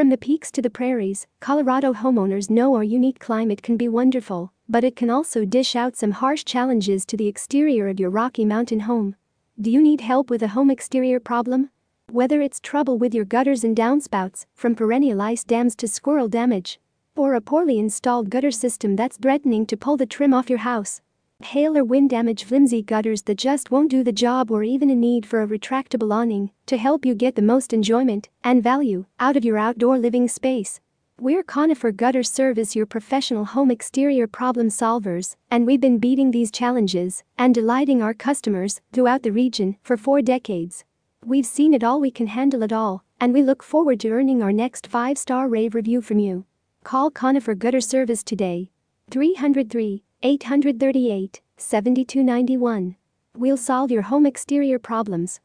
From 0.00 0.08
the 0.08 0.16
peaks 0.16 0.50
to 0.52 0.62
the 0.62 0.70
prairies, 0.70 1.26
Colorado 1.40 1.92
homeowners 1.92 2.48
know 2.48 2.74
our 2.74 2.82
unique 2.82 3.18
climate 3.18 3.62
can 3.62 3.76
be 3.76 3.86
wonderful, 3.86 4.50
but 4.66 4.82
it 4.82 4.96
can 4.96 5.10
also 5.10 5.44
dish 5.44 5.76
out 5.76 5.94
some 5.94 6.12
harsh 6.12 6.42
challenges 6.42 7.04
to 7.04 7.18
the 7.18 7.26
exterior 7.26 7.86
of 7.86 8.00
your 8.00 8.08
Rocky 8.08 8.46
Mountain 8.46 8.80
home. 8.80 9.14
Do 9.60 9.70
you 9.70 9.82
need 9.82 10.00
help 10.00 10.30
with 10.30 10.42
a 10.42 10.48
home 10.48 10.70
exterior 10.70 11.20
problem? 11.20 11.68
Whether 12.10 12.40
it's 12.40 12.60
trouble 12.60 12.96
with 12.96 13.12
your 13.12 13.26
gutters 13.26 13.62
and 13.62 13.76
downspouts, 13.76 14.46
from 14.54 14.74
perennial 14.74 15.20
ice 15.20 15.44
dams 15.44 15.76
to 15.76 15.86
squirrel 15.86 16.28
damage, 16.28 16.80
or 17.14 17.34
a 17.34 17.42
poorly 17.42 17.78
installed 17.78 18.30
gutter 18.30 18.50
system 18.50 18.96
that's 18.96 19.18
threatening 19.18 19.66
to 19.66 19.76
pull 19.76 19.98
the 19.98 20.06
trim 20.06 20.32
off 20.32 20.48
your 20.48 20.60
house, 20.60 21.02
hail 21.42 21.76
or 21.76 21.84
wind 21.84 22.10
damage 22.10 22.44
flimsy 22.44 22.82
gutters 22.82 23.22
that 23.22 23.38
just 23.38 23.70
won't 23.70 23.90
do 23.90 24.04
the 24.04 24.12
job 24.12 24.50
or 24.50 24.62
even 24.62 24.90
a 24.90 24.94
need 24.94 25.24
for 25.24 25.42
a 25.42 25.46
retractable 25.46 26.12
awning 26.12 26.50
to 26.66 26.76
help 26.76 27.04
you 27.04 27.14
get 27.14 27.34
the 27.34 27.42
most 27.42 27.72
enjoyment 27.72 28.28
and 28.44 28.62
value 28.62 29.06
out 29.18 29.36
of 29.36 29.44
your 29.44 29.58
outdoor 29.58 29.98
living 29.98 30.28
space. 30.28 30.80
We're 31.18 31.42
Conifer 31.42 31.92
Gutter 31.92 32.22
Service, 32.22 32.74
your 32.74 32.86
professional 32.86 33.44
home 33.44 33.70
exterior 33.70 34.26
problem 34.26 34.68
solvers, 34.68 35.36
and 35.50 35.66
we've 35.66 35.80
been 35.80 35.98
beating 35.98 36.30
these 36.30 36.50
challenges 36.50 37.24
and 37.36 37.54
delighting 37.54 38.02
our 38.02 38.14
customers 38.14 38.80
throughout 38.92 39.22
the 39.22 39.32
region 39.32 39.76
for 39.82 39.96
four 39.96 40.22
decades. 40.22 40.84
We've 41.24 41.44
seen 41.44 41.74
it 41.74 41.84
all, 41.84 42.00
we 42.00 42.10
can 42.10 42.28
handle 42.28 42.62
it 42.62 42.72
all, 42.72 43.04
and 43.20 43.34
we 43.34 43.42
look 43.42 43.62
forward 43.62 44.00
to 44.00 44.10
earning 44.10 44.42
our 44.42 44.52
next 44.52 44.86
five 44.86 45.18
star 45.18 45.48
rave 45.48 45.74
review 45.74 46.00
from 46.00 46.18
you. 46.18 46.46
Call 46.84 47.10
Conifer 47.10 47.54
Gutter 47.54 47.82
Service 47.82 48.22
today. 48.22 48.70
303 49.10 50.02
838 50.22 51.40
7291. 51.56 52.96
We'll 53.34 53.56
solve 53.56 53.90
your 53.90 54.02
home 54.02 54.26
exterior 54.26 54.78
problems 54.78 55.40